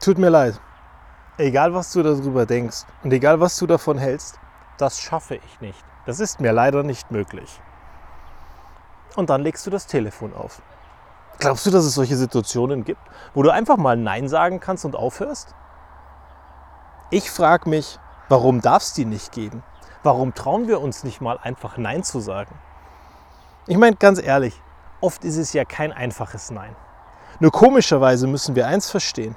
Tut 0.00 0.16
mir 0.16 0.30
leid. 0.30 0.58
Egal, 1.36 1.74
was 1.74 1.92
du 1.92 2.02
darüber 2.02 2.46
denkst 2.46 2.84
und 3.04 3.12
egal, 3.12 3.38
was 3.38 3.58
du 3.58 3.66
davon 3.66 3.98
hältst, 3.98 4.38
das 4.78 4.98
schaffe 4.98 5.34
ich 5.34 5.60
nicht. 5.60 5.84
Das 6.06 6.20
ist 6.20 6.40
mir 6.40 6.52
leider 6.52 6.82
nicht 6.82 7.10
möglich. 7.10 7.60
Und 9.14 9.28
dann 9.28 9.42
legst 9.42 9.66
du 9.66 9.70
das 9.70 9.86
Telefon 9.86 10.32
auf. 10.32 10.62
Glaubst 11.38 11.66
du, 11.66 11.70
dass 11.70 11.84
es 11.84 11.94
solche 11.94 12.16
Situationen 12.16 12.84
gibt, 12.84 13.00
wo 13.34 13.42
du 13.42 13.50
einfach 13.50 13.76
mal 13.76 13.98
Nein 13.98 14.26
sagen 14.26 14.58
kannst 14.58 14.86
und 14.86 14.96
aufhörst? 14.96 15.54
Ich 17.10 17.30
frage 17.30 17.68
mich, 17.68 17.98
warum 18.30 18.62
darf 18.62 18.82
es 18.82 18.94
die 18.94 19.04
nicht 19.04 19.32
geben? 19.32 19.62
Warum 20.02 20.32
trauen 20.34 20.66
wir 20.66 20.80
uns 20.80 21.04
nicht 21.04 21.20
mal 21.20 21.38
einfach 21.42 21.76
Nein 21.76 22.04
zu 22.04 22.20
sagen? 22.20 22.54
Ich 23.66 23.76
meine, 23.76 23.96
ganz 23.96 24.18
ehrlich, 24.18 24.62
oft 25.02 25.24
ist 25.24 25.36
es 25.36 25.52
ja 25.52 25.66
kein 25.66 25.92
einfaches 25.92 26.50
Nein. 26.50 26.74
Nur 27.38 27.52
komischerweise 27.52 28.26
müssen 28.26 28.54
wir 28.54 28.66
eins 28.66 28.90
verstehen. 28.90 29.36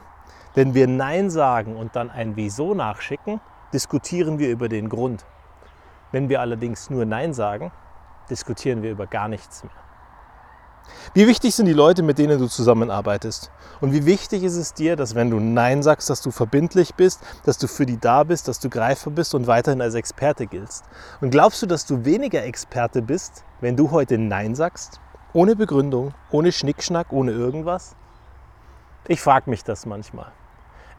Wenn 0.55 0.73
wir 0.73 0.87
Nein 0.87 1.29
sagen 1.31 1.75
und 1.75 1.95
dann 1.95 2.11
ein 2.11 2.35
Wieso 2.35 2.75
nachschicken, 2.75 3.41
diskutieren 3.73 4.37
wir 4.37 4.49
über 4.49 4.69
den 4.69 4.87
Grund. 4.87 5.25
Wenn 6.11 6.29
wir 6.29 6.41
allerdings 6.41 6.91
nur 6.91 7.05
Nein 7.05 7.33
sagen, 7.33 7.71
diskutieren 8.29 8.83
wir 8.83 8.91
über 8.91 9.07
gar 9.07 9.27
nichts 9.27 9.63
mehr. 9.63 9.73
Wie 11.15 11.27
wichtig 11.27 11.55
sind 11.55 11.65
die 11.65 11.73
Leute, 11.73 12.03
mit 12.03 12.19
denen 12.19 12.37
du 12.37 12.47
zusammenarbeitest? 12.47 13.51
Und 13.81 13.93
wie 13.93 14.05
wichtig 14.05 14.43
ist 14.43 14.55
es 14.55 14.73
dir, 14.73 14.95
dass 14.95 15.15
wenn 15.15 15.31
du 15.31 15.39
Nein 15.39 15.81
sagst, 15.81 16.09
dass 16.09 16.21
du 16.21 16.29
verbindlich 16.29 16.93
bist, 16.93 17.21
dass 17.45 17.57
du 17.57 17.67
für 17.67 17.85
die 17.85 17.99
da 17.99 18.23
bist, 18.23 18.47
dass 18.47 18.59
du 18.59 18.69
greifbar 18.69 19.13
bist 19.13 19.33
und 19.33 19.47
weiterhin 19.47 19.81
als 19.81 19.95
Experte 19.95 20.45
giltst? 20.45 20.85
Und 21.21 21.31
glaubst 21.31 21.61
du, 21.61 21.65
dass 21.65 21.85
du 21.85 22.05
weniger 22.05 22.43
Experte 22.43 23.01
bist, 23.01 23.43
wenn 23.59 23.75
du 23.75 23.89
heute 23.91 24.17
Nein 24.17 24.55
sagst? 24.55 24.99
Ohne 25.33 25.55
Begründung, 25.55 26.13
ohne 26.31 26.51
Schnickschnack, 26.51 27.11
ohne 27.11 27.31
irgendwas? 27.31 27.95
Ich 29.07 29.19
frage 29.19 29.49
mich 29.49 29.65
das 29.65 29.85
manchmal. 29.85 30.31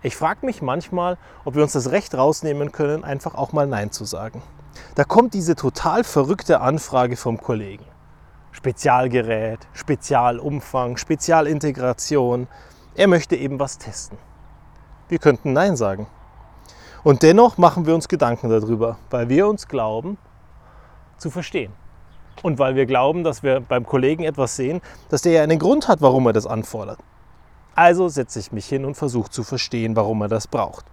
Ich 0.03 0.15
frage 0.15 0.45
mich 0.45 0.61
manchmal, 0.61 1.17
ob 1.47 1.55
wir 1.55 1.63
uns 1.63 1.73
das 1.73 1.91
Recht 1.91 2.15
rausnehmen 2.15 2.71
können, 2.71 3.03
einfach 3.03 3.35
auch 3.35 3.53
mal 3.53 3.67
Nein 3.67 3.93
zu 3.93 4.05
sagen. 4.05 4.43
Da 4.95 5.05
kommt 5.05 5.33
diese 5.33 5.57
total 5.57 6.05
verrückte 6.05 6.61
Anfrage 6.61 7.17
vom 7.17 7.41
Kollegen. 7.41 7.87
Spezialgerät, 8.53 9.61
Spezialumfang, 9.73 10.99
Spezialintegration. 10.99 12.47
Er 12.95 13.09
möchte 13.09 13.37
eben 13.37 13.59
was 13.59 13.79
testen. 13.79 14.19
Wir 15.09 15.19
könnten 15.19 15.55
Nein 15.55 15.75
sagen. 15.75 16.07
Und 17.05 17.23
dennoch 17.23 17.57
machen 17.57 17.87
wir 17.87 17.95
uns 17.95 18.09
Gedanken 18.09 18.51
darüber, 18.51 18.99
weil 19.09 19.31
wir 19.31 19.49
uns 19.49 19.67
glauben 19.67 20.19
zu 21.17 21.31
verstehen. 21.31 21.73
Und 22.43 22.59
weil 22.59 22.75
wir 22.75 22.85
glauben, 22.85 23.25
dass 23.25 23.43
wir 23.43 23.61
beim 23.61 23.87
Kollegen 23.87 24.25
etwas 24.25 24.57
sehen, 24.57 24.83
dass 25.09 25.23
der 25.23 25.33
ja 25.33 25.43
einen 25.43 25.59
Grund 25.59 25.89
hat, 25.89 26.03
warum 26.03 26.27
er 26.27 26.35
das 26.35 26.47
anfordert. 26.47 26.99
Also 27.75 28.09
setze 28.09 28.39
ich 28.39 28.53
mich 28.53 28.67
hin 28.67 28.85
und 28.85 28.95
versuche 28.95 29.31
zu 29.31 29.43
verstehen, 29.43 29.97
warum 29.97 30.23
er 30.23 30.29
das 30.29 30.47
braucht. 30.47 30.85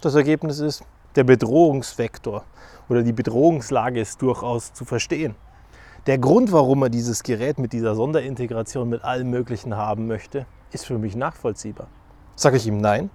Das 0.00 0.14
Ergebnis 0.14 0.60
ist, 0.60 0.84
der 1.16 1.24
Bedrohungsvektor 1.24 2.44
oder 2.88 3.02
die 3.02 3.12
Bedrohungslage 3.12 4.00
ist 4.00 4.22
durchaus 4.22 4.72
zu 4.72 4.84
verstehen. 4.84 5.34
Der 6.06 6.18
Grund, 6.18 6.52
warum 6.52 6.82
er 6.84 6.90
dieses 6.90 7.24
Gerät 7.24 7.58
mit 7.58 7.72
dieser 7.72 7.96
Sonderintegration 7.96 8.88
mit 8.88 9.02
allem 9.02 9.30
Möglichen 9.30 9.76
haben 9.76 10.06
möchte, 10.06 10.46
ist 10.70 10.86
für 10.86 10.98
mich 10.98 11.16
nachvollziehbar. 11.16 11.88
Sage 12.36 12.58
ich 12.58 12.66
ihm 12.66 12.78
nein? 12.78 13.10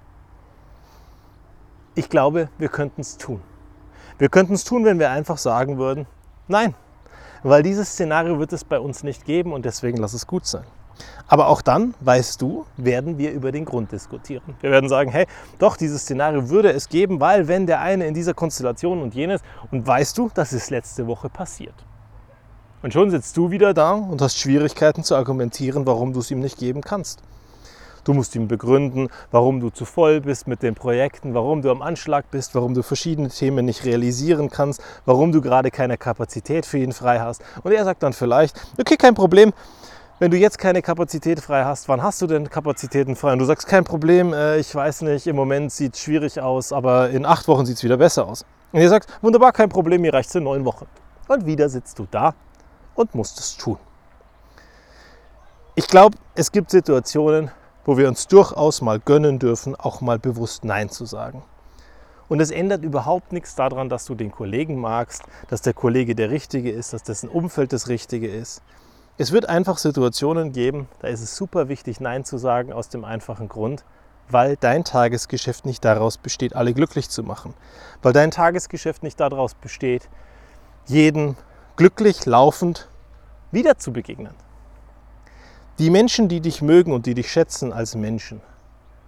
Ich 1.96 2.10
glaube, 2.10 2.50
wir 2.58 2.68
könnten 2.68 3.02
es 3.02 3.18
tun. 3.18 3.42
Wir 4.18 4.28
könnten 4.28 4.54
es 4.54 4.66
tun, 4.66 4.84
wenn 4.84 5.00
wir 5.00 5.12
einfach 5.12 5.38
sagen 5.38 5.78
würden, 5.78 6.08
nein, 6.48 6.76
weil 7.44 7.64
dieses 7.64 7.90
Szenario 7.90 8.40
wird 8.40 8.52
es 8.52 8.66
bei 8.66 8.80
uns 8.80 9.04
nicht 9.04 9.26
geben 9.26 9.54
und 9.54 9.64
deswegen 9.64 9.98
lass 9.98 10.14
es 10.14 10.28
gut 10.28 10.46
sein. 10.46 10.66
Aber 11.28 11.48
auch 11.48 11.62
dann, 11.62 11.94
weißt 12.02 12.42
du, 12.42 12.66
werden 12.78 13.18
wir 13.18 13.32
über 13.32 13.52
den 13.52 13.66
Grund 13.66 13.92
diskutieren. 13.92 14.56
Wir 14.62 14.72
werden 14.72 14.90
sagen, 14.90 15.12
hey, 15.12 15.28
doch, 15.60 15.78
dieses 15.78 16.02
Szenario 16.02 16.50
würde 16.50 16.72
es 16.72 16.90
geben, 16.90 17.20
weil 17.20 17.48
wenn 17.48 17.66
der 17.66 17.80
eine 17.80 18.06
in 18.06 18.14
dieser 18.14 18.34
Konstellation 18.34 19.02
und 19.02 19.16
jenes, 19.16 19.42
und 19.72 19.88
weißt 19.88 20.18
du, 20.18 20.30
das 20.34 20.54
ist 20.54 20.70
letzte 20.70 21.08
Woche 21.08 21.30
passiert. 21.30 21.76
Und 22.82 22.94
schon 22.94 23.12
sitzt 23.12 23.38
du 23.38 23.52
wieder 23.52 23.74
da 23.74 23.94
und 23.94 24.22
hast 24.22 24.40
Schwierigkeiten 24.40 25.04
zu 25.04 25.16
argumentieren, 25.16 25.86
warum 25.86 26.14
du 26.14 26.20
es 26.20 26.32
ihm 26.32 26.40
nicht 26.40 26.58
geben 26.58 26.82
kannst. 26.82 27.22
Du 28.04 28.14
musst 28.14 28.36
ihm 28.36 28.48
begründen, 28.48 29.10
warum 29.30 29.60
du 29.60 29.70
zu 29.70 29.86
voll 29.86 30.22
bist 30.22 30.48
mit 30.48 30.64
den 30.64 30.74
Projekten, 30.74 31.36
warum 31.36 31.62
du 31.62 31.70
am 31.70 31.84
Anschlag 31.84 32.32
bist, 32.32 32.56
warum 32.56 32.74
du 32.74 32.82
verschiedene 32.82 33.30
Themen 33.30 33.66
nicht 33.66 33.86
realisieren 33.86 34.50
kannst, 34.50 34.82
warum 35.06 35.32
du 35.32 35.42
gerade 35.42 35.70
keine 35.70 35.98
Kapazität 35.98 36.66
für 36.66 36.80
ihn 36.80 36.94
frei 36.94 37.20
hast. 37.20 37.44
Und 37.62 37.72
er 37.72 37.86
sagt 37.86 38.02
dann 38.02 38.14
vielleicht, 38.14 38.60
okay, 38.80 38.98
kein 38.98 39.14
Problem, 39.14 39.54
wenn 40.22 40.30
du 40.30 40.38
jetzt 40.38 40.60
keine 40.60 40.84
Kapazität 40.84 41.40
frei 41.40 41.64
hast, 41.64 41.90
wann 41.90 42.04
hast 42.04 42.22
du 42.22 42.28
denn 42.28 42.48
Kapazitäten 42.48 43.16
frei? 43.16 43.34
Und 43.34 43.40
du 43.40 43.46
sagst, 43.46 43.66
kein 43.66 43.84
Problem, 43.84 44.34
äh, 44.34 44.60
ich 44.60 44.76
weiß 44.76 45.02
nicht, 45.02 45.26
im 45.26 45.36
Moment 45.36 45.72
sieht 45.72 45.96
es 45.96 46.02
schwierig 46.02 46.40
aus, 46.40 46.72
aber 46.72 47.10
in 47.10 47.26
acht 47.26 47.48
Wochen 47.48 47.66
sieht 47.66 47.78
es 47.78 47.84
wieder 47.84 47.98
besser 47.98 48.28
aus. 48.28 48.46
Und 48.72 48.82
ihr 48.82 48.90
sagt, 48.90 49.10
wunderbar, 49.24 49.52
kein 49.52 49.70
Problem, 49.70 50.02
mir 50.02 50.14
reicht 50.14 50.30
es 50.30 50.36
in 50.36 50.44
neun 50.44 50.64
Wochen. 50.64 50.86
Und 51.28 51.48
wieder 51.48 51.70
sitzt 51.70 51.98
du 51.98 52.06
da 52.12 52.36
und 52.94 53.16
musst 53.16 53.40
es 53.40 53.58
tun. 53.58 53.80
Ich 55.74 55.88
glaube, 55.88 56.16
es 56.36 56.52
gibt 56.52 56.70
Situationen, 56.70 57.50
wo 57.84 57.98
wir 57.98 58.08
uns 58.08 58.28
durchaus 58.28 58.82
mal 58.82 59.00
gönnen 59.00 59.40
dürfen, 59.40 59.76
auch 59.76 60.02
mal 60.02 60.20
bewusst 60.20 60.64
Nein 60.64 60.92
zu 60.92 61.06
sagen. 61.06 61.42
Und 62.30 62.42
es 62.42 62.52
ändert 62.52 62.84
überhaupt 62.84 63.34
nichts 63.34 63.56
daran, 63.56 63.90
dass 63.90 64.06
du 64.06 64.14
den 64.14 64.32
Kollegen 64.32 64.80
magst, 64.80 65.24
dass 65.48 65.64
der 65.64 65.74
Kollege 65.74 66.14
der 66.14 66.30
Richtige 66.30 66.70
ist, 66.70 66.94
dass 66.94 67.02
dessen 67.02 67.28
Umfeld 67.28 67.74
das 67.74 67.88
Richtige 67.88 68.28
ist. 68.28 68.62
Es 69.18 69.32
wird 69.32 69.50
einfach 69.50 69.78
Situationen 69.78 70.54
geben, 70.54 70.88
da 71.00 71.08
ist 71.08 71.22
es 71.22 71.36
super 71.36 71.68
wichtig, 71.68 72.00
Nein 72.00 72.24
zu 72.24 72.38
sagen, 72.38 72.72
aus 72.72 72.90
dem 72.90 73.04
einfachen 73.04 73.50
Grund, 73.50 73.84
weil 74.30 74.56
dein 74.56 74.84
Tagesgeschäft 74.84 75.66
nicht 75.66 75.84
daraus 75.84 76.18
besteht, 76.18 76.56
alle 76.56 76.74
glücklich 76.74 77.10
zu 77.10 77.22
machen. 77.22 77.54
Weil 78.02 78.14
dein 78.14 78.32
Tagesgeschäft 78.32 79.04
nicht 79.04 79.20
daraus 79.20 79.54
besteht, 79.54 80.10
jeden 80.88 81.36
glücklich 81.76 82.26
laufend 82.26 82.88
wieder 83.52 83.78
zu 83.78 83.92
begegnen. 83.92 84.34
Die 85.78 85.90
Menschen, 85.90 86.30
die 86.30 86.40
dich 86.40 86.62
mögen 86.62 86.94
und 86.94 87.06
die 87.06 87.14
dich 87.14 87.32
schätzen 87.32 87.74
als 87.74 87.96
Menschen, 87.96 88.42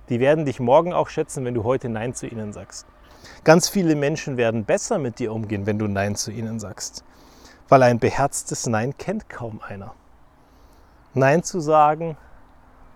die 0.09 0.19
werden 0.19 0.45
dich 0.45 0.59
morgen 0.59 0.93
auch 0.93 1.07
schätzen, 1.07 1.45
wenn 1.45 1.53
du 1.53 1.63
heute 1.63 1.87
Nein 1.87 2.13
zu 2.13 2.27
ihnen 2.27 2.51
sagst. 2.51 2.85
Ganz 3.45 3.69
viele 3.69 3.95
Menschen 3.95 4.35
werden 4.35 4.65
besser 4.65 4.97
mit 4.99 5.19
dir 5.19 5.31
umgehen, 5.31 5.65
wenn 5.65 5.79
du 5.79 5.87
Nein 5.87 6.15
zu 6.15 6.31
ihnen 6.31 6.59
sagst, 6.59 7.05
weil 7.69 7.83
ein 7.83 7.99
beherztes 7.99 8.67
Nein 8.67 8.97
kennt 8.97 9.29
kaum 9.29 9.61
einer. 9.67 9.93
Nein 11.13 11.43
zu 11.43 11.59
sagen 11.59 12.17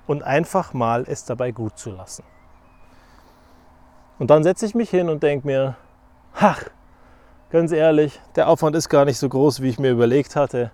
und 0.08 0.24
einfach 0.24 0.74
mal 0.74 1.06
es 1.08 1.26
dabei 1.26 1.52
gut 1.52 1.78
zu 1.78 1.92
lassen. 1.92 2.24
Und 4.20 4.32
dann 4.32 4.44
setze 4.44 4.66
ich 4.66 4.74
mich 4.74 4.90
hin 4.90 5.10
und 5.10 5.22
denke 5.22 5.46
mir, 5.46 5.76
ach, 6.34 6.64
ganz 7.52 7.72
ehrlich, 7.72 8.20
der 8.36 8.50
Aufwand 8.50 8.76
ist 8.76 8.90
gar 8.90 9.06
nicht 9.06 9.20
so 9.20 9.30
groß, 9.30 9.62
wie 9.62 9.70
ich 9.70 9.80
mir 9.80 9.92
überlegt 9.92 10.36
hatte. 10.36 10.72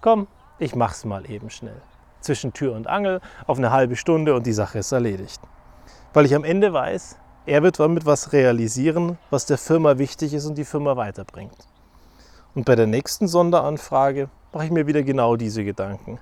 Komm, 0.00 0.28
ich 0.58 0.76
mach's 0.76 1.04
mal 1.04 1.28
eben 1.28 1.50
schnell. 1.50 1.80
Zwischen 2.20 2.52
Tür 2.52 2.74
und 2.74 2.86
Angel 2.86 3.20
auf 3.46 3.58
eine 3.58 3.72
halbe 3.72 3.96
Stunde 3.96 4.34
und 4.34 4.46
die 4.46 4.52
Sache 4.52 4.78
ist 4.78 4.92
erledigt. 4.92 5.40
Weil 6.12 6.26
ich 6.26 6.34
am 6.34 6.44
Ende 6.44 6.72
weiß, 6.72 7.16
er 7.46 7.62
wird 7.62 7.80
damit 7.80 8.06
was 8.06 8.32
realisieren, 8.32 9.18
was 9.30 9.46
der 9.46 9.58
Firma 9.58 9.98
wichtig 9.98 10.34
ist 10.34 10.46
und 10.46 10.56
die 10.56 10.64
Firma 10.64 10.96
weiterbringt. 10.96 11.56
Und 12.58 12.64
bei 12.64 12.74
der 12.74 12.88
nächsten 12.88 13.28
Sonderanfrage 13.28 14.30
mache 14.52 14.64
ich 14.64 14.72
mir 14.72 14.88
wieder 14.88 15.04
genau 15.04 15.36
diese 15.36 15.62
Gedanken. 15.62 16.18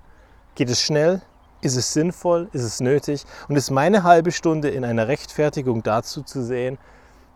Geht 0.55 0.69
es 0.69 0.83
schnell? 0.83 1.23
Ist 1.63 1.77
es 1.77 1.95
sinnvoll? 1.95 2.51
Ist 2.53 2.63
es 2.63 2.79
nötig? 2.79 3.25
Und 3.49 3.57
ist 3.57 3.71
meine 3.71 4.03
halbe 4.03 4.31
Stunde 4.31 4.69
in 4.69 4.85
einer 4.85 5.09
Rechtfertigung 5.09 5.83
dazu 5.83 6.21
zu 6.21 6.45
sehen, 6.45 6.77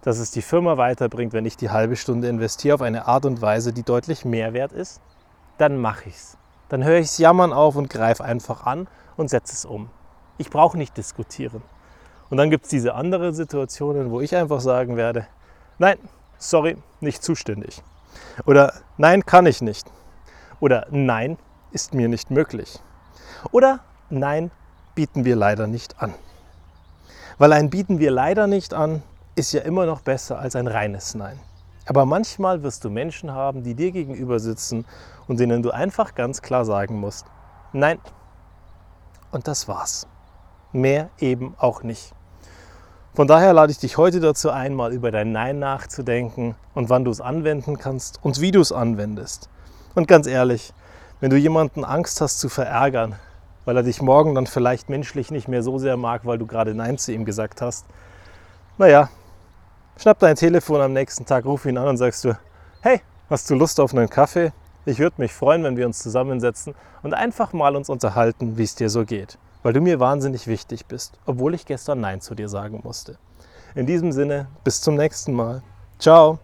dass 0.03 0.19
es 0.19 0.33
die 0.33 0.43
Firma 0.43 0.77
weiterbringt, 0.77 1.33
wenn 1.33 1.47
ich 1.47 1.57
die 1.57 1.71
halbe 1.71 1.97
Stunde 1.97 2.29
investiere 2.29 2.75
auf 2.75 2.83
eine 2.83 3.07
Art 3.07 3.25
und 3.25 3.41
Weise, 3.41 3.73
die 3.73 3.85
deutlich 3.85 4.27
mehr 4.27 4.53
wert 4.53 4.73
ist? 4.73 5.01
Dann 5.57 5.79
mache 5.79 6.11
ich 6.11 6.17
es. 6.17 6.37
Dann 6.69 6.85
höre 6.85 6.99
ich 6.99 7.07
es 7.07 7.17
jammern 7.17 7.55
auf 7.55 7.77
und 7.77 7.89
greife 7.89 8.23
einfach 8.23 8.67
an 8.67 8.87
und 9.17 9.31
setze 9.31 9.55
es 9.55 9.65
um. 9.65 9.89
Ich 10.37 10.51
brauche 10.51 10.77
nicht 10.77 10.95
diskutieren. 10.99 11.63
Und 12.29 12.37
dann 12.37 12.51
gibt 12.51 12.65
es 12.65 12.71
diese 12.71 12.95
anderen 12.95 13.33
Situationen, 13.33 14.11
wo 14.11 14.21
ich 14.21 14.37
einfach 14.37 14.61
sagen 14.61 14.99
werde, 14.99 15.27
nein, 15.79 15.97
sorry, 16.37 16.77
nicht 17.01 17.25
zuständig. 17.25 17.83
Oder 18.47 18.73
nein, 18.97 19.25
kann 19.27 19.47
ich 19.47 19.61
nicht. 19.61 19.87
Oder 20.61 20.87
nein, 20.91 21.39
ist 21.73 21.95
mir 21.95 22.09
nicht 22.09 22.31
möglich. 22.31 22.81
Oder 23.53 23.81
nein, 24.09 24.51
bieten 24.95 25.25
wir 25.25 25.37
leider 25.37 25.67
nicht 25.67 26.01
an. 26.03 26.15
Weil 27.39 27.53
ein 27.53 27.71
bieten 27.71 27.99
wir 27.99 28.11
leider 28.11 28.47
nicht 28.47 28.75
an 28.75 29.03
ist 29.35 29.53
ja 29.53 29.63
immer 29.63 29.87
noch 29.87 30.03
besser 30.03 30.39
als 30.39 30.57
ein 30.57 30.67
reines 30.67 31.15
Nein. 31.15 31.41
Aber 31.87 32.05
manchmal 32.05 32.63
wirst 32.63 32.85
du 32.85 32.91
Menschen 32.91 33.33
haben, 33.33 33.63
die 33.63 33.75
dir 33.75 33.91
gegenüber 33.91 34.39
sitzen 34.39 34.85
und 35.27 35.41
denen 35.41 35.63
du 35.63 35.71
einfach 35.71 36.15
ganz 36.15 36.43
klar 36.43 36.65
sagen 36.65 37.01
musst, 37.01 37.27
nein. 37.73 37.99
Und 39.33 39.49
das 39.49 39.67
war's. 39.67 40.07
Mehr 40.73 41.09
eben 41.19 41.55
auch 41.59 41.83
nicht. 41.83 42.13
Von 43.13 43.27
daher 43.27 43.53
lade 43.53 43.73
ich 43.73 43.79
dich 43.79 43.97
heute 43.97 44.21
dazu 44.21 44.51
ein, 44.51 44.73
mal 44.73 44.93
über 44.93 45.11
dein 45.11 45.33
Nein 45.33 45.59
nachzudenken 45.59 46.55
und 46.75 46.91
wann 46.91 47.05
du 47.05 47.11
es 47.11 47.21
anwenden 47.21 47.77
kannst 47.77 48.21
und 48.23 48.41
wie 48.41 48.53
du 48.53 48.61
es 48.61 48.71
anwendest. 48.71 49.49
Und 49.97 50.07
ganz 50.07 50.29
ehrlich, 50.29 50.73
wenn 51.19 51.31
du 51.31 51.37
jemanden 51.37 51.85
Angst 51.85 52.21
hast 52.21 52.39
zu 52.39 52.49
verärgern, 52.49 53.17
weil 53.65 53.77
er 53.77 53.83
dich 53.83 54.01
morgen 54.01 54.37
dann 54.37 54.47
vielleicht 54.47 54.89
menschlich 54.89 55.33
nicht 55.33 55.49
mehr 55.49 55.65
so 55.65 55.77
sehr 55.79 55.97
mag, 55.97 56.25
weil 56.25 56.39
du 56.39 56.47
gerade 56.47 56.73
Nein 56.73 56.99
zu 56.99 57.13
ihm 57.13 57.25
gesagt 57.25 57.61
hast. 57.61 57.85
Naja, 58.79 59.11
schnapp 59.97 60.21
dein 60.21 60.37
Telefon 60.37 60.81
am 60.81 60.93
nächsten 60.93 61.27
Tag, 61.27 61.45
ruf 61.47 61.67
ihn 61.67 61.79
an 61.79 61.89
und 61.89 61.97
sagst 61.97 62.25
du, 62.25 62.39
hey, 62.81 63.01
hast 63.29 63.51
du 63.51 63.57
Lust 63.57 63.81
auf 63.81 63.93
einen 63.93 64.09
Kaffee? 64.09 64.53
Ich 64.91 64.99
würde 64.99 65.23
mich 65.23 65.33
freuen, 65.33 65.63
wenn 65.63 65.77
wir 65.77 65.87
uns 65.87 66.01
zusammensetzen 66.01 66.75
und 67.05 67.15
einfach 67.15 67.53
mal 67.53 67.77
uns 67.77 67.89
unterhalten, 67.89 68.59
wie 68.59 68.65
es 68.65 68.75
dir 68.75 68.91
so 68.91 69.05
geht, 69.05 69.39
weil 69.63 69.73
du 69.73 69.81
mir 69.81 70.01
wahnsinnig 70.01 70.49
wichtig 70.49 70.87
bist, 70.87 71.17
obwohl 71.27 71.55
ich 71.55 71.65
gestern 71.65 72.01
Nein 72.01 72.21
zu 72.21 72.35
dir 72.35 72.49
sagen 72.49 72.81
musste. 72.83 73.17
In 73.77 73.87
diesem 73.87 74.11
Sinne, 74.11 74.49
bis 74.65 74.81
zum 74.81 74.97
nächsten 74.97 75.33
Mal. 75.33 75.63
Ciao. 76.01 76.41